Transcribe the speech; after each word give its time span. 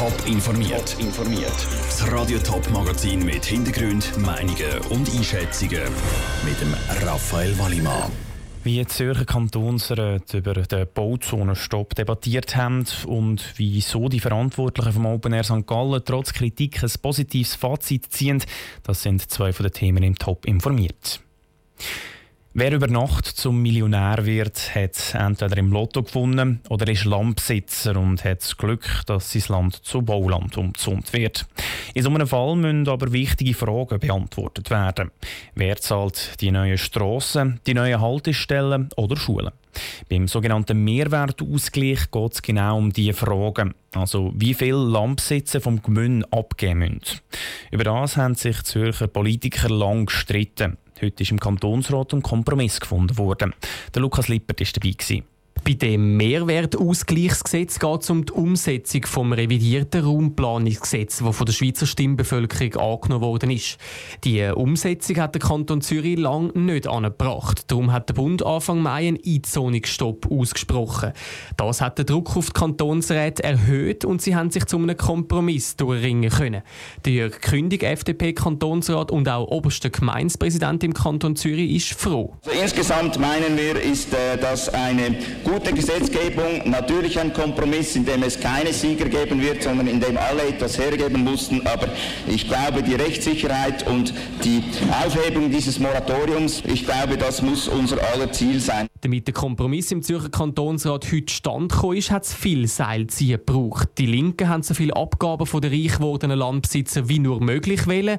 Top 0.00 0.26
informiert. 0.26 0.96
informiert. 0.98 1.52
Das 1.84 2.10
Radio 2.10 2.38
Top 2.38 2.70
Magazin 2.70 3.22
mit 3.22 3.44
Hintergrund, 3.44 4.16
Meinungen 4.16 4.78
und 4.88 5.14
Einschätzungen 5.14 5.82
mit 6.42 6.58
dem 6.58 6.74
Raphael 7.06 7.58
Wallimann. 7.58 8.10
Wie 8.64 8.78
die 8.78 8.86
Zürcher 8.86 9.26
Kantonsrat 9.26 10.32
über 10.32 10.54
den 10.54 10.88
Bauzonenstopp 10.94 11.94
debattiert 11.94 12.56
haben 12.56 12.86
und 13.04 13.52
wieso 13.56 14.08
die 14.08 14.20
Verantwortlichen 14.20 14.92
vom 14.94 15.04
Open 15.04 15.34
Air 15.34 15.44
St. 15.44 15.66
Gallen 15.66 16.00
trotz 16.02 16.32
Kritik 16.32 16.82
ein 16.82 16.92
positives 17.02 17.56
Fazit 17.56 18.10
ziehen, 18.10 18.42
das 18.82 19.02
sind 19.02 19.30
zwei 19.30 19.52
von 19.52 19.64
den 19.64 19.72
Themen 19.72 20.02
im 20.02 20.16
Top 20.16 20.46
informiert. 20.46 21.20
Wer 22.52 22.72
über 22.72 22.88
Nacht 22.88 23.26
zum 23.26 23.62
Millionär 23.62 24.26
wird, 24.26 24.74
hat 24.74 25.14
entweder 25.14 25.56
im 25.56 25.70
Lotto 25.70 26.02
gewonnen 26.02 26.60
oder 26.68 26.90
ist 26.90 27.04
Landbesitzer 27.04 27.96
und 27.96 28.24
hat 28.24 28.40
das 28.40 28.56
Glück, 28.56 29.02
dass 29.06 29.30
sein 29.30 29.44
Land 29.46 29.76
zu 29.76 30.02
Bauland 30.02 30.56
umgezont 30.56 31.12
wird. 31.12 31.46
In 31.94 32.02
so 32.02 32.10
einem 32.10 32.26
Fall 32.26 32.56
müssen 32.56 32.88
aber 32.88 33.12
wichtige 33.12 33.54
Fragen 33.54 34.00
beantwortet 34.00 34.68
werden. 34.68 35.12
Wer 35.54 35.76
zahlt 35.76 36.40
die 36.40 36.50
neuen 36.50 36.76
Strassen, 36.76 37.60
die 37.68 37.74
neuen 37.74 38.00
Haltestellen 38.00 38.88
oder 38.96 39.16
Schulen? 39.16 39.52
Beim 40.08 40.26
sogenannten 40.26 40.82
Mehrwertausgleich 40.82 42.10
geht 42.10 42.32
es 42.32 42.42
genau 42.42 42.78
um 42.78 42.92
diese 42.92 43.12
Fragen. 43.12 43.74
Also 43.94 44.32
wie 44.34 44.54
viel 44.54 44.74
Landbesitzer 44.74 45.60
vom 45.60 45.80
Gemünd 45.82 46.32
abgeben 46.32 46.80
müssen. 46.80 47.20
Über 47.70 47.84
das 47.84 48.16
haben 48.16 48.34
sich 48.34 48.60
Zürcher 48.64 49.06
Politiker 49.06 49.68
lang 49.68 50.06
gestritten. 50.06 50.76
Heute 51.02 51.22
ist 51.22 51.30
im 51.30 51.40
Kantonsrat 51.40 52.12
ein 52.12 52.22
Kompromiss 52.22 52.78
gefunden 52.78 53.16
worden. 53.16 53.54
Der 53.94 54.02
Lukas 54.02 54.28
Lippert 54.28 54.60
war 54.60 54.66
dabei. 54.74 54.90
Gewesen. 54.90 55.24
Bei 55.64 55.74
dem 55.74 56.16
Mehrwertausgleichsgesetz 56.16 57.78
geht 57.78 58.02
es 58.02 58.10
um 58.10 58.24
die 58.24 58.32
Umsetzung 58.32 59.02
des 59.02 59.16
revidierten 59.16 60.02
Raumplanungsgesetzes, 60.02 61.22
das 61.24 61.36
von 61.36 61.46
der 61.46 61.52
Schweizer 61.52 61.86
Stimmbevölkerung 61.86 62.76
angenommen 62.76 63.22
worden 63.22 63.50
ist. 63.50 63.76
Die 64.24 64.42
Umsetzung 64.42 65.18
hat 65.18 65.34
der 65.34 65.42
Kanton 65.42 65.82
Zürich 65.82 66.18
lang 66.18 66.54
nicht 66.54 66.86
angebracht. 66.86 67.70
Darum 67.70 67.92
hat 67.92 68.08
der 68.08 68.14
Bund 68.14 68.44
Anfang 68.44 68.80
Mai 68.80 69.08
einen 69.08 69.18
Einzonungsstopp 69.24 70.30
ausgesprochen. 70.30 71.12
Das 71.56 71.80
hat 71.82 71.98
den 71.98 72.06
Druck 72.06 72.36
auf 72.36 72.46
die 72.46 72.52
Kantonsräte 72.58 73.44
erhöht 73.44 74.04
und 74.04 74.22
sie 74.22 74.34
haben 74.34 74.50
sich 74.50 74.64
zu 74.64 74.78
einem 74.78 74.96
Kompromiss 74.96 75.76
durchringen 75.76 76.30
können. 76.30 76.62
Der 77.04 77.12
Jörg 77.12 77.40
Kündig, 77.40 77.82
FDP-Kantonsrat 77.82 79.10
und 79.10 79.28
auch 79.28 79.48
oberster 79.48 79.90
Gemeindepräsident 79.90 80.82
im 80.84 80.94
Kanton 80.94 81.36
Zürich, 81.36 81.70
ist 81.72 82.00
froh. 82.00 82.34
Also 82.46 82.58
insgesamt 82.58 83.18
meinen 83.18 83.58
wir, 83.58 83.80
ist 83.80 84.14
äh, 84.14 84.38
das 84.40 84.68
eine 84.70 85.16
gute 85.44 85.49
Gesetzgebung, 85.58 86.68
natürlich 86.70 87.18
ein 87.18 87.32
Kompromiss, 87.32 87.96
in 87.96 88.04
dem 88.04 88.22
es 88.22 88.38
keine 88.38 88.72
Sieger 88.72 89.06
geben 89.06 89.40
wird, 89.40 89.62
sondern 89.62 89.86
in 89.86 90.00
dem 90.00 90.16
alle 90.16 90.42
etwas 90.42 90.78
hergeben 90.78 91.24
mussten. 91.24 91.66
Aber 91.66 91.88
ich 92.28 92.46
glaube, 92.46 92.82
die 92.82 92.94
Rechtssicherheit 92.94 93.86
und 93.86 94.14
die 94.44 94.62
Aufhebung 95.04 95.50
dieses 95.50 95.78
Moratoriums, 95.78 96.62
ich 96.66 96.84
glaube, 96.84 97.16
das 97.16 97.42
muss 97.42 97.68
unser 97.68 97.98
aller 98.12 98.30
Ziel 98.32 98.60
sein. 98.60 98.89
Damit 99.02 99.26
der 99.26 99.32
Kompromiss 99.32 99.90
im 99.92 100.02
Zürcher 100.02 100.28
Kantonsrat 100.28 101.10
heute 101.10 101.32
stand 101.32 101.72
ist, 101.96 102.10
hat 102.10 102.24
es 102.24 102.34
viel 102.34 102.66
Seilziehen 102.66 103.38
gebraucht. 103.38 103.88
Die 103.96 104.04
Linken 104.04 104.46
haben 104.46 104.62
so 104.62 104.74
viele 104.74 104.94
Abgaben 104.94 105.46
von 105.46 105.62
den 105.62 105.72
reich 105.72 105.96
gewordenen 105.96 106.38
Landbesitzern 106.38 107.08
wie 107.08 107.18
nur 107.18 107.42
möglich 107.42 107.86
wählen, 107.86 108.18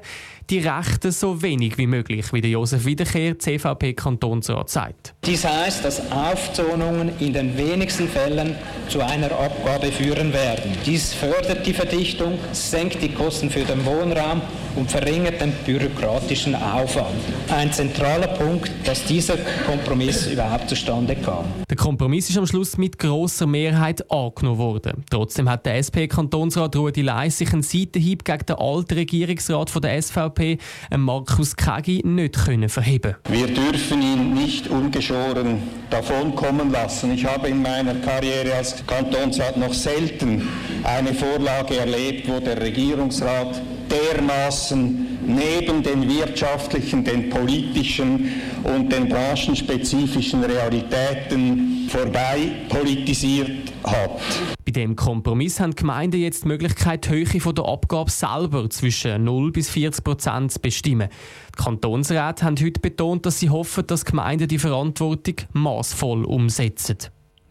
die 0.50 0.58
Rechten 0.58 1.12
so 1.12 1.40
wenig 1.40 1.78
wie 1.78 1.86
möglich, 1.86 2.32
wie 2.32 2.40
der 2.40 2.50
Josef 2.50 2.84
Wiederkehr, 2.84 3.38
CVP-Kantonsrat, 3.38 4.70
sagt. 4.70 5.14
Dies 5.24 5.44
heißt, 5.44 5.84
dass 5.84 6.10
Aufzonungen 6.10 7.12
in 7.20 7.32
den 7.32 7.56
wenigsten 7.56 8.08
Fällen 8.08 8.56
zu 8.88 9.02
einer 9.02 9.30
Abgabe 9.30 9.92
führen 9.92 10.32
werden. 10.32 10.72
Dies 10.84 11.14
fördert 11.14 11.64
die 11.64 11.74
Verdichtung, 11.74 12.40
senkt 12.50 13.00
die 13.00 13.14
Kosten 13.14 13.50
für 13.50 13.62
den 13.62 13.86
Wohnraum 13.86 14.42
und 14.74 14.90
verringert 14.90 15.40
den 15.40 15.52
bürokratischen 15.64 16.56
Aufwand. 16.56 17.20
Ein 17.50 17.72
zentraler 17.72 18.28
Punkt, 18.28 18.72
dass 18.84 19.04
dieser 19.04 19.36
Kompromiss 19.66 20.26
überhaupt 20.26 20.71
zustande 20.72 21.14
kam. 21.16 21.44
Der 21.68 21.76
Kompromiss 21.76 22.30
ist 22.30 22.38
am 22.38 22.46
Schluss 22.46 22.78
mit 22.78 22.98
großer 22.98 23.46
Mehrheit 23.46 24.10
angenommen 24.10 24.58
worden. 24.58 25.04
Trotzdem 25.10 25.50
hat 25.50 25.66
der 25.66 25.76
SP-Kantonsrat 25.76 26.74
Rudi 26.76 27.02
Leiss 27.02 27.38
sich 27.38 27.52
einen 27.52 27.62
Seitenhieb 27.62 28.24
gegen 28.24 28.46
den 28.46 28.56
alten 28.56 28.94
Regierungsrat 28.94 29.68
von 29.68 29.82
der 29.82 30.00
SVP, 30.00 30.56
Markus 30.96 31.56
Kegi, 31.56 32.00
nicht 32.06 32.46
können 32.46 32.70
verheben. 32.70 33.16
Wir 33.28 33.48
dürfen 33.48 34.00
ihn 34.00 34.32
nicht 34.32 34.68
ungeschoren 34.68 35.62
davonkommen 35.90 36.72
lassen. 36.72 37.12
Ich 37.12 37.26
habe 37.26 37.48
in 37.48 37.60
meiner 37.60 37.94
Karriere 37.96 38.54
als 38.54 38.82
Kantonsrat 38.86 39.58
noch 39.58 39.74
selten 39.74 40.48
eine 40.84 41.12
Vorlage 41.12 41.76
erlebt, 41.76 42.28
wo 42.28 42.40
der 42.40 42.58
Regierungsrat 42.58 43.60
dermaßen 43.92 45.18
neben 45.26 45.82
den 45.82 46.08
wirtschaftlichen, 46.08 47.04
den 47.04 47.28
politischen 47.28 48.30
und 48.64 48.90
den 48.90 49.08
branchenspezifischen 49.08 50.42
Realitäten 50.44 51.88
vorbei 51.88 52.52
politisiert 52.68 53.72
hat. 53.84 54.20
Bei 54.64 54.72
dem 54.72 54.96
Kompromiss 54.96 55.60
haben 55.60 55.72
die 55.72 55.76
Gemeinden 55.76 56.20
jetzt 56.20 56.44
die 56.44 56.48
Möglichkeit, 56.48 57.06
die 57.06 57.10
Höhe 57.10 57.54
der 57.54 57.64
Abgabe 57.64 58.10
selber 58.10 58.68
zwischen 58.70 59.24
0 59.24 59.52
bis 59.52 59.68
40 59.70 60.04
Prozent 60.04 60.52
zu 60.52 60.60
bestimmen. 60.60 61.08
Die 61.56 61.62
Kantonsräte 61.62 62.44
haben 62.44 62.56
heute 62.58 62.80
betont, 62.80 63.26
dass 63.26 63.40
sie 63.40 63.50
hoffen, 63.50 63.86
dass 63.86 64.04
die 64.04 64.10
Gemeinden 64.10 64.48
die 64.48 64.58
Verantwortung 64.58 65.34
maßvoll 65.52 66.24
umsetzen. 66.24 66.96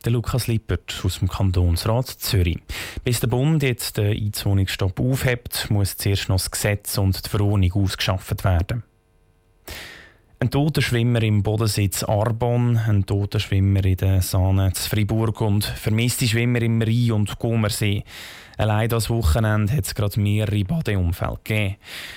Der 0.03 0.11
Lukas 0.11 0.47
Lippert 0.47 0.99
aus 1.03 1.19
dem 1.19 1.27
Kantonsrat 1.27 2.07
Zürich. 2.07 2.57
Bis 3.03 3.19
der 3.19 3.27
Bund 3.27 3.61
jetzt 3.61 3.97
den 3.97 4.17
Einzonungsstopp 4.17 4.99
aufhebt, 4.99 5.69
muss 5.69 5.95
zuerst 5.95 6.27
noch 6.27 6.37
das 6.37 6.49
Gesetz 6.49 6.97
und 6.97 7.23
die 7.23 7.29
Verordnung 7.29 7.71
ausgeschafft 7.73 8.43
werden. 8.43 8.83
Ein 10.41 10.49
toter 10.49 10.81
Schwimmer 10.81 11.21
im 11.21 11.43
Bodensitz 11.43 12.01
Arbon, 12.01 12.75
ein 12.75 13.05
toter 13.05 13.39
Schwimmer 13.39 13.85
in 13.85 13.95
der 13.95 14.23
Sahne 14.23 14.73
zu 14.73 14.89
Fribourg 14.89 15.39
und 15.39 15.63
vermisste 15.63 16.27
Schwimmer 16.27 16.63
im 16.63 16.81
Rhein- 16.81 17.11
und 17.11 17.37
Gomersee. 17.37 18.03
Allein 18.57 18.89
das 18.89 19.11
Wochenende 19.11 19.71
hat 19.71 19.85
es 19.85 19.93
gerade 19.93 20.19
mehrere 20.19 20.63
Badeunfälle 20.63 21.37
gegeben. 21.43 21.75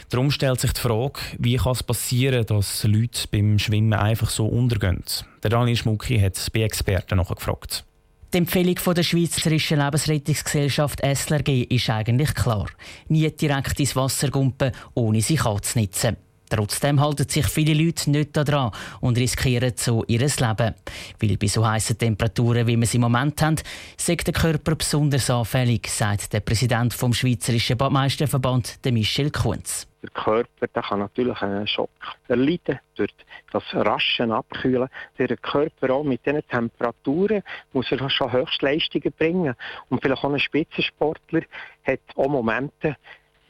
Darum 0.09 0.31
stellt 0.31 0.59
sich 0.59 0.73
die 0.73 0.81
Frage, 0.81 1.21
wie 1.39 1.57
kann 1.57 1.73
es 1.73 1.83
passieren, 1.83 2.47
dass 2.47 2.85
Leute 2.85 3.29
beim 3.31 3.59
Schwimmen 3.59 3.93
einfach 3.93 4.31
so 4.31 4.47
untergehen. 4.47 5.05
Der 5.43 5.51
Daniel 5.51 5.77
Schmucki 5.77 6.19
hat 6.19 6.51
bei 6.55 6.63
Experten 6.63 7.19
nachgefragt. 7.19 7.85
Die 8.33 8.39
Empfehlung 8.39 8.79
von 8.79 8.95
der 8.95 9.03
Schweizerischen 9.03 9.81
Lebensrettungsgesellschaft 9.81 11.03
SLRG 11.05 11.65
ist 11.69 11.91
eigentlich 11.91 12.35
klar. 12.35 12.71
Nie 13.09 13.31
direkt 13.31 13.79
ins 13.79 13.95
Wasser 13.95 14.31
gumpen, 14.31 14.73
ohne 14.95 15.21
sich 15.21 15.45
anzunetzen. 15.45 16.17
Trotzdem 16.49 17.01
halten 17.01 17.29
sich 17.29 17.47
viele 17.47 17.75
Leute 17.75 18.11
nicht 18.11 18.37
daran 18.37 18.71
und 19.01 19.19
riskieren 19.19 19.73
so 19.77 20.05
ihr 20.07 20.21
Leben. 20.21 20.75
Weil 21.21 21.37
bei 21.37 21.47
so 21.47 21.67
heißen 21.67 21.99
Temperaturen, 21.99 22.67
wie 22.67 22.77
wir 22.77 22.87
sie 22.87 22.97
im 22.97 23.03
Moment 23.03 23.41
haben, 23.43 23.57
sagt 23.97 24.27
der 24.27 24.35
Körper 24.35 24.77
besonders 24.77 25.31
anfällig, 25.31 25.89
sagt 25.89 26.33
der 26.33 26.41
Präsident 26.41 26.95
vom 26.95 27.13
Schweizerischen 27.13 27.77
Badmeisterverband, 27.79 28.79
Michel 28.93 29.31
Kunz. 29.31 29.87
Der 30.05 30.11
Körper 30.11 30.67
der 30.67 30.83
kann 30.83 30.99
natürlich 30.99 31.41
einen 31.41 31.67
Schock 31.67 31.89
erleiden 32.29 32.79
durch 32.95 33.15
das 33.51 33.63
rasche 33.73 34.25
Abkühlen. 34.25 34.91
Der 35.19 35.35
Körper 35.39 35.95
auch 35.95 36.05
mit 36.05 36.27
diesen 36.27 36.47
Temperaturen 36.47 37.43
muss 37.73 37.91
er 37.91 38.11
schon 38.11 38.31
Höchstleistungen 38.31 39.13
bringen. 39.19 39.55
Und 39.89 40.03
vielleicht 40.03 40.23
auch 40.23 40.33
ein 40.33 40.39
Spitzensportler 40.39 41.43
hat 41.85 42.01
auch 42.17 42.29
Momente, 42.29 42.97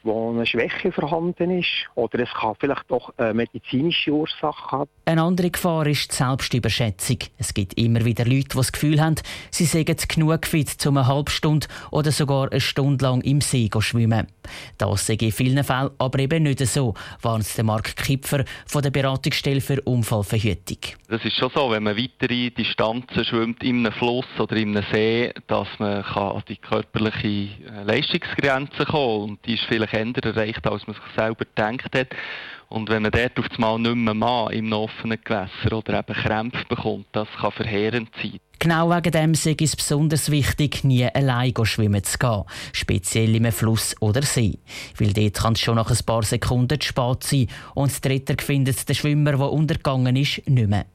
wo 0.05 0.29
eine 0.31 0.45
Schwäche 0.45 0.91
vorhanden 0.91 1.59
ist 1.59 1.87
oder 1.95 2.19
es 2.19 2.29
kann 2.29 2.55
vielleicht 2.59 2.89
auch 2.91 3.11
eine 3.17 3.33
medizinische 3.33 4.11
Ursache 4.11 4.71
haben. 4.71 4.89
Eine 5.05 5.23
andere 5.23 5.49
Gefahr 5.49 5.87
ist 5.87 6.11
die 6.11 6.15
Selbstüberschätzung. 6.15 7.17
Es 7.37 7.53
gibt 7.53 7.73
immer 7.79 8.05
wieder 8.05 8.23
Leute, 8.23 8.49
die 8.49 8.55
das 8.55 8.71
Gefühl 8.71 9.01
haben, 9.01 9.15
sie 9.51 9.65
seien 9.65 9.85
genug 9.85 10.45
fit, 10.45 10.85
um 10.85 10.97
eine 10.97 11.07
halbe 11.07 11.31
Stunde 11.31 11.67
oder 11.91 12.11
sogar 12.11 12.51
eine 12.51 12.61
Stunde 12.61 13.03
lang 13.03 13.21
im 13.21 13.41
See 13.41 13.69
zu 13.69 13.81
schwimmen. 13.81 14.27
Das 14.77 15.07
sei 15.07 15.15
in 15.15 15.31
vielen 15.31 15.63
Fällen 15.63 15.89
aber 15.97 16.19
eben 16.19 16.43
nicht 16.43 16.59
so, 16.65 16.93
warnt 17.21 17.57
der 17.57 17.63
Mark 17.63 17.95
Kipfer 17.95 18.45
von 18.67 18.81
der 18.83 18.91
Beratungsstelle 18.91 19.61
für 19.61 19.81
Unfallverhütung. 19.81 20.77
Das 21.09 21.23
ist 21.25 21.35
schon 21.37 21.51
so, 21.53 21.71
wenn 21.71 21.83
man 21.83 21.97
weitere 21.97 22.51
Distanzen 22.51 23.25
schwimmt 23.25 23.63
in 23.63 23.79
einem 23.79 23.91
Fluss 23.93 24.25
oder 24.39 24.55
in 24.55 24.77
einem 24.77 24.85
See, 24.91 25.33
dass 25.47 25.67
man 25.79 26.03
an 26.03 26.43
die 26.47 26.57
körperliche 26.57 27.49
Leistungsgrenze 27.85 28.85
kommen 28.85 29.21
kann. 29.21 29.29
Und 29.29 29.45
die 29.45 29.55
ist 29.55 29.63
vielleicht 29.63 29.94
eher 29.95 30.25
erreicht, 30.25 30.65
als 30.67 30.85
man 30.87 30.95
sich 30.95 31.15
selber 31.15 31.45
gedacht 31.45 31.95
hat. 31.95 32.09
Und 32.69 32.89
wenn 32.89 33.03
man 33.03 33.11
dort 33.11 33.37
auf 33.39 33.45
einmal 33.51 33.79
nicht 33.79 33.95
mehr 33.95 34.13
mal 34.13 34.53
im 34.53 34.73
offenen 34.73 35.19
Gewässer 35.23 35.77
oder 35.77 35.99
eben 35.99 36.13
Krämpfe 36.13 36.65
bekommt, 36.67 37.05
das 37.11 37.27
kann 37.39 37.51
verheerend 37.51 38.09
sein. 38.21 38.39
Genau 38.59 38.89
wegen 38.89 39.11
dem 39.11 39.31
ist 39.33 39.45
es 39.45 39.75
besonders 39.75 40.31
wichtig, 40.31 40.83
nie 40.83 41.05
allein 41.05 41.53
schwimmen 41.63 42.03
zu 42.03 42.17
gehen, 42.17 42.43
speziell 42.73 43.35
im 43.35 43.51
Fluss 43.51 43.95
oder 43.99 44.21
See. 44.23 44.57
Weil 44.97 45.13
dort 45.13 45.35
kann 45.35 45.53
es 45.53 45.59
schon 45.59 45.75
nach 45.75 45.91
ein 45.91 46.05
paar 46.05 46.23
Sekunden 46.23 46.79
zu 46.79 46.87
spät 46.87 47.23
sein 47.23 47.47
und 47.75 48.03
der 48.03 48.11
Retter 48.11 48.35
findet 48.41 48.87
den 48.87 48.95
Schwimmer, 48.95 49.33
der 49.33 49.51
untergegangen 49.51 50.15
ist, 50.15 50.41
nicht 50.47 50.69
mehr. 50.69 50.85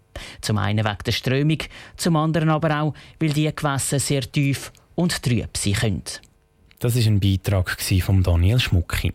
Zum 0.41 0.58
einen 0.58 0.85
wegen 0.85 1.05
der 1.06 1.12
Strömung, 1.12 1.58
zum 1.97 2.17
anderen 2.17 2.50
aber 2.50 2.81
auch, 2.81 2.94
weil 3.20 3.31
die 3.31 3.55
Gewässer 3.55 4.00
sehr 4.00 4.23
tief 4.23 4.73
und 4.94 5.23
trüb 5.23 5.56
sein 5.56 5.75
können. 5.75 6.02
Das 6.81 6.97
ist 6.97 7.06
ein 7.06 7.21
Beitrag 7.21 7.79
von 7.79 8.23
Daniel 8.23 8.59
Schmucki. 8.59 9.12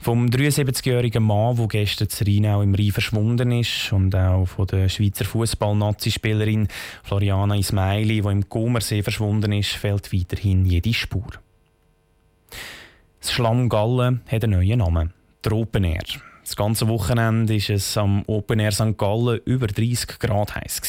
Vom 0.00 0.28
73-jährigen 0.28 1.22
Mann, 1.22 1.56
der 1.56 1.68
gestern 1.68 2.08
zu 2.08 2.24
Rheinau 2.24 2.62
im 2.62 2.74
Rhein 2.74 2.90
verschwunden 2.90 3.52
ist 3.52 3.92
und 3.92 4.16
auch 4.16 4.46
von 4.46 4.66
der 4.68 4.88
Schweizer 4.88 5.26
Fußball-Nazi-Spielerin 5.26 6.68
Floriana 7.02 7.56
Ismaili, 7.56 8.22
die 8.22 8.28
im 8.28 8.48
Comersee 8.48 9.02
verschwunden 9.02 9.52
ist, 9.52 9.72
fehlt 9.72 10.10
weiterhin 10.10 10.64
jede 10.64 10.94
Spur. 10.94 11.32
Das 13.20 13.30
Schlammgalle 13.30 14.20
hat 14.26 14.44
einen 14.44 14.52
neuen 14.58 14.78
Namen. 14.78 15.12
Der 15.44 15.52
Open 15.52 15.84
Air. 15.84 16.00
Das 16.42 16.56
ganze 16.56 16.88
Wochenende 16.88 17.52
war 17.52 17.76
es 17.76 17.96
am 17.98 18.22
Open 18.26 18.58
Air 18.58 18.72
St. 18.72 18.96
Gallen 18.96 19.38
über 19.44 19.66
30 19.66 20.18
Grad 20.18 20.54
heiß. 20.54 20.80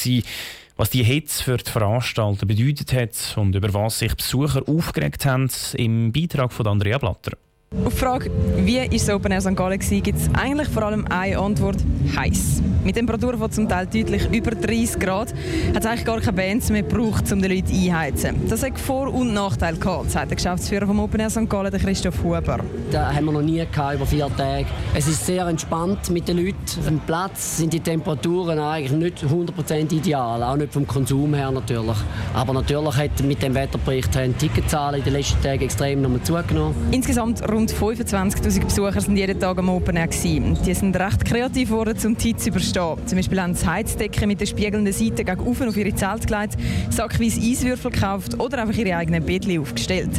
Was 0.76 0.90
die 0.90 1.04
Hitze 1.04 1.44
für 1.44 1.58
die 1.58 1.70
Veranstalter 1.70 2.48
bedeutet 2.48 2.94
hat 2.94 3.38
und 3.38 3.56
über 3.56 3.74
was 3.74 4.00
sich 4.00 4.16
Besucher 4.16 4.68
aufgeregt 4.68 5.26
haben, 5.26 5.50
im 5.74 6.12
Beitrag 6.12 6.52
von 6.52 6.66
Andrea 6.66 6.98
Blatter. 6.98 7.38
Auf 7.86 7.94
die 7.94 8.00
Frage, 8.00 8.32
wie 8.58 8.78
war 8.78 8.88
das 8.88 9.10
Open 9.10 9.32
Air 9.32 9.42
St. 9.42 9.56
Gallen, 9.56 9.80
gibt 9.80 10.20
es 10.20 10.30
eigentlich 10.40 10.68
vor 10.70 10.84
allem 10.84 11.06
eine 11.10 11.40
Antwort: 11.40 11.78
heiß. 12.16 12.62
Mit 12.84 12.96
Temperaturen 12.96 13.40
von 13.40 13.50
zum 13.50 13.70
Teil 13.70 13.88
deutlich 13.88 14.28
über 14.32 14.52
30 14.52 15.00
Grad 15.00 15.34
hat 15.74 15.80
es 15.80 15.86
eigentlich 15.86 16.04
gar 16.04 16.20
keine 16.20 16.34
Bands 16.34 16.70
mehr 16.70 16.84
gebraucht, 16.84 17.32
um 17.32 17.42
die 17.42 17.48
Leute 17.48 17.72
einheizen. 17.72 18.36
Das 18.50 18.62
hat 18.62 18.78
Vor- 18.78 19.14
und 19.14 19.34
Nachteile 19.34 19.78
gehabt, 19.78 20.12
sagt 20.12 20.32
der 20.32 20.36
Geschäftsführer 20.36 20.86
vom 20.86 21.00
Open 21.00 21.22
Air 21.22 21.30
St. 21.30 21.50
Gallen, 21.50 21.72
Christoph 21.72 22.22
Huber. 22.22 22.60
Das 22.92 23.16
haben 23.16 23.26
wir 23.26 23.32
noch 23.32 23.42
nie 23.42 23.66
gehabt, 23.66 23.96
über 23.96 24.06
vier 24.06 24.30
Tage. 24.36 24.66
Es 24.94 25.08
ist 25.08 25.26
sehr 25.26 25.48
entspannt 25.48 26.10
mit 26.10 26.28
den 26.28 26.38
Leuten. 26.38 26.58
Dem 26.86 27.00
Platz 27.00 27.58
sind 27.58 27.72
die 27.72 27.80
Temperaturen 27.80 28.60
eigentlich 28.60 28.92
nicht 28.92 29.24
100% 29.24 29.94
ideal, 29.94 30.44
auch 30.44 30.58
nicht 30.58 30.74
vom 30.74 30.86
Konsum 30.86 31.34
her 31.34 31.52
natürlich. 31.52 31.98
Aber 32.34 32.54
natürlich 32.54 32.98
hat 32.98 33.24
mit 33.24 33.42
dem 33.42 33.56
Wetterbericht 33.56 34.14
die 34.14 34.34
Ticketzahlen 34.34 35.00
in 35.00 35.06
den 35.06 35.14
letzten 35.14 35.42
Tagen 35.42 35.64
extrem 35.64 36.02
nochmal 36.02 36.22
zugenommen. 36.22 36.76
Insgesamt 36.92 37.42
rund 37.50 37.63
25'000 37.72 38.66
Besucher 38.66 39.02
sind 39.02 39.18
jeden 39.18 39.40
Tag 39.40 39.58
am 39.58 39.70
Open 39.70 39.96
Air. 39.96 40.08
Die 40.08 40.74
sind 40.74 40.96
recht 40.96 41.26
kreativ 41.26 41.70
geworden, 41.70 41.98
um 42.06 42.18
die 42.18 42.34
Zeit 42.34 42.42
zu 42.42 42.50
überstehen 42.50 42.74
stehen. 42.74 43.08
Zum 43.08 43.18
Beispiel 43.18 43.42
haben 43.42 43.54
sie 43.54 43.68
Heizdecken 43.68 44.28
mit 44.28 44.42
der 44.42 44.46
spiegelnden 44.46 44.94
Seite 44.94 45.24
gegen 45.24 45.40
auf 45.40 45.78
ihre 45.78 45.96
Zelt 45.96 46.28
gelegt, 46.28 46.58
sackweise 46.90 47.40
Eiswürfel 47.40 47.92
gekauft 47.92 48.40
oder 48.40 48.62
einfach 48.62 48.78
ihre 48.78 48.96
eigenen 48.98 49.24
Bettchen 49.24 49.60
aufgestellt. 49.60 50.10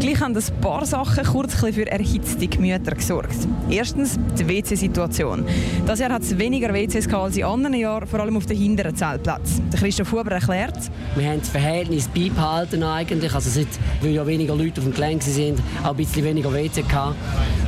Gleich 0.00 0.20
haben 0.20 0.36
ein 0.36 0.60
paar 0.60 0.84
Sachen 0.84 1.24
kurz 1.24 1.54
für 1.54 1.86
erhitzte 1.86 2.46
Gemüter 2.46 2.94
gesorgt. 2.94 3.36
Erstens 3.70 4.18
die 4.38 4.48
WC-Situation. 4.48 5.44
Das 5.86 6.00
Jahr 6.00 6.12
hat 6.12 6.22
es 6.22 6.36
weniger 6.38 6.72
WCs 6.74 7.12
als 7.12 7.36
in 7.36 7.44
anderen 7.44 7.74
Jahren, 7.74 8.06
vor 8.06 8.20
allem 8.20 8.36
auf 8.36 8.46
den 8.46 8.56
hinteren 8.56 8.94
Zeltplätzen. 8.94 9.70
Christoph 9.70 10.12
Huber 10.12 10.32
erklärt. 10.32 10.78
Wir 11.16 11.28
haben 11.28 11.40
das 11.40 11.48
Verhältnis 11.48 12.08
beibehalten 12.08 12.82
eigentlich. 12.82 13.34
Also 13.34 13.50
seit, 13.50 13.68
weil 14.02 14.12
ja 14.12 14.26
weniger 14.26 14.54
Leute 14.54 14.80
auf 14.80 14.86
dem 14.86 14.94
Gelände 14.94 15.24
sind, 15.24 15.60
auch 15.82 15.90
ein 15.90 15.96
bisschen 15.96 16.24
weniger 16.24 16.52
WC 16.52 16.82
gehabt. 16.88 17.16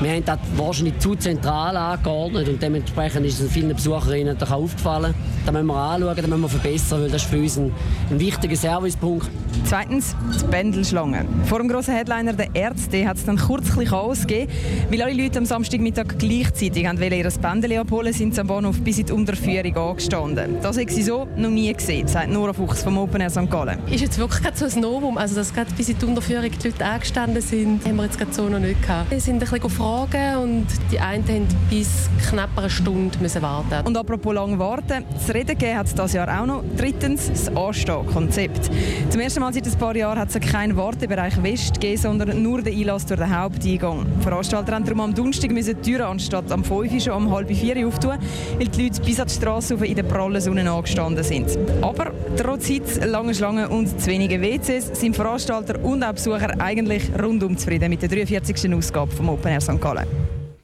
Wir 0.00 0.10
haben 0.12 0.24
das 0.24 0.38
wahrscheinlich 0.56 0.98
zu 0.98 1.14
zentral 1.14 1.76
angeordnet 1.76 2.48
und 2.48 2.62
dementsprechend 2.62 3.26
ist 3.26 3.40
es 3.40 3.50
vielen 3.50 3.74
Besucherinnen 3.74 4.36
doch 4.38 4.50
aufgefallen. 4.50 5.14
Da 5.44 5.52
müssen 5.52 5.66
wir 5.66 5.76
anschauen, 5.76 6.16
da 6.16 6.26
müssen 6.26 6.42
wir 6.42 6.48
verbessern, 6.48 7.02
weil 7.02 7.10
das 7.10 7.22
ist 7.22 7.30
für 7.30 7.38
uns 7.38 7.56
ein, 7.56 7.72
ein 8.10 8.20
wichtiger 8.20 8.56
Servicepunkt. 8.56 9.28
Zweitens 9.64 10.14
die 10.40 10.46
Pendelschlange. 10.48 11.24
Vor 11.44 11.58
dem 11.58 11.68
grossen 11.68 11.94
Headliner 11.94 12.32
der 12.32 12.48
Ärzte 12.54 13.06
hat 13.06 13.16
es 13.16 13.24
dann 13.24 13.36
kurz 13.36 13.74
Chaos 13.88 14.26
gegeben, 14.26 14.52
weil 14.90 15.02
alle 15.02 15.22
Leute 15.22 15.38
am 15.38 15.44
Samstagmittag 15.44 16.18
gleichzeitig 16.18 16.84
ihr 16.84 17.30
Pendel 17.40 17.78
abholen 17.78 18.12
sind 18.12 18.34
sie 18.34 18.40
am 18.40 18.48
Bahnhof 18.48 18.80
bis 18.80 18.98
in 18.98 19.06
die 19.06 19.12
Unterführung 19.12 19.76
angestanden. 19.76 20.56
Das 20.62 20.76
habe 20.78 20.90
sie 20.90 21.02
so 21.02 21.28
noch 21.36 21.50
nie 21.50 21.72
gesehen, 21.72 22.08
sagt 22.08 22.30
Nora 22.30 22.52
Fuchs 22.52 22.82
vom 22.82 22.98
Open 22.98 23.20
Air 23.20 23.30
St. 23.30 23.50
Gallen. 23.50 23.78
Ist 23.90 24.00
jetzt 24.00 24.18
wirklich 24.18 24.42
so 24.54 24.64
ein 24.64 24.80
Novum, 24.80 25.16
also 25.16 25.34
dass 25.34 25.54
gerade 25.54 25.72
bis 25.74 25.88
in 25.88 25.98
die 25.98 26.04
Unterführung 26.04 26.50
die 26.50 26.68
Leute 26.68 26.84
angestanden 26.84 27.40
sind, 27.40 27.84
haben 27.84 27.96
wir 27.96 28.04
jetzt 28.04 28.18
gerade 28.18 28.32
so 28.32 28.48
noch 28.48 28.58
nicht 28.58 28.82
gehabt. 28.82 28.95
Wir 29.08 29.20
sind 29.20 29.42
ein 29.42 29.48
bisschen 29.48 29.70
fragen 29.70 30.36
und 30.38 30.66
die 30.90 30.98
einen 30.98 31.26
haben 31.28 31.46
bis 31.70 32.08
knapp 32.28 32.50
eine 32.56 32.70
Stunde 32.70 33.18
warten. 33.42 33.86
Und 33.86 33.96
apropos 33.96 34.34
lang 34.34 34.58
warten, 34.58 35.04
zu 35.24 35.32
reden 35.34 35.58
gegeben 35.58 35.78
hat 35.78 35.86
es 35.86 35.94
dieses 35.94 36.12
Jahr 36.14 36.40
auch 36.40 36.46
noch. 36.46 36.64
Drittens, 36.76 37.28
das 37.28 37.54
Anstehen-Konzept. 37.54 38.70
Zum 39.10 39.20
ersten 39.20 39.40
Mal 39.40 39.52
seit 39.52 39.66
ein 39.66 39.78
paar 39.78 39.94
Jahren 39.94 40.18
hat 40.18 40.34
es 40.34 40.40
keinen 40.40 40.76
Wartebereich 40.76 41.42
West 41.42 41.74
gegeben, 41.74 42.00
sondern 42.00 42.42
nur 42.42 42.62
den 42.62 42.76
Einlass 42.76 43.06
durch 43.06 43.20
den 43.20 43.38
Haupteingang. 43.38 44.06
Die 44.18 44.22
Veranstalter 44.22 44.74
haben 44.74 44.84
darum 44.84 45.00
am 45.00 45.14
Donnerstag 45.14 45.54
die 45.54 45.74
Türen 45.74 46.02
anstatt 46.02 46.50
am 46.50 46.64
5 46.64 46.92
Uhr 46.92 47.00
schon 47.00 47.12
um 47.12 47.30
halb 47.30 47.54
4 47.54 47.76
Uhr 47.76 47.88
auftun, 47.88 48.18
weil 48.58 48.68
die 48.68 48.82
Leute 48.84 49.00
bis 49.02 49.20
an 49.20 49.28
die 49.28 49.34
Straße 49.34 49.74
in 49.74 49.94
der 49.94 50.02
prallen 50.04 50.40
Sonne 50.40 50.70
angestanden 50.70 51.22
sind. 51.22 51.58
Aber 51.82 52.12
trotz 52.36 52.66
Hitze, 52.66 53.04
langen 53.04 53.34
Schlangen 53.34 53.66
und 53.66 54.00
zu 54.00 54.06
wenigen 54.08 54.40
WCs 54.42 54.98
sind 55.00 55.14
Veranstalter 55.14 55.82
und 55.84 56.02
auch 56.02 56.12
Besucher 56.12 56.60
eigentlich 56.60 57.04
rundum 57.20 57.56
zufrieden 57.56 57.90
mit 57.90 58.02
der 58.02 58.08
43. 58.08 58.72
Ausgabe 58.74 58.85
vom 58.92 59.28
Open 59.30 59.52
Air 59.52 59.60
St. 59.60 59.80
Gallen. 59.80 60.06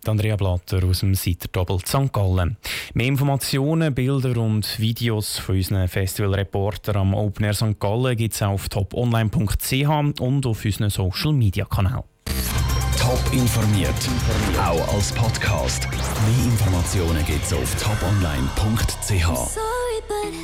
Andrea 0.06 0.36
Blatter 0.36 0.84
aus 0.84 1.00
dem 1.00 1.14
Seiter 1.14 1.48
Doppel 1.52 1.78
St. 1.86 2.12
Gallen. 2.12 2.56
Mehr 2.94 3.06
Informationen, 3.06 3.94
Bilder 3.94 4.36
und 4.40 4.78
Videos 4.78 5.38
von 5.38 5.56
unseren 5.56 5.88
Festivalreportern 5.88 6.96
am 6.96 7.14
Open 7.14 7.44
Air 7.44 7.54
St. 7.54 7.78
Gallen 7.78 8.16
gibt 8.16 8.34
es 8.34 8.42
auf 8.42 8.68
toponline.ch 8.68 10.20
und 10.20 10.46
auf 10.46 10.64
unseren 10.64 10.90
Social 10.90 11.32
Media 11.32 11.64
Kanälen. 11.64 12.02
Top 12.98 13.20
informiert, 13.32 13.94
auch 14.58 14.94
als 14.94 15.12
Podcast. 15.12 15.88
Mehr 15.90 16.44
Informationen 16.44 17.24
gibt 17.26 17.44
es 17.44 17.52
auf 17.52 17.74
toponline.ch. 17.74 19.58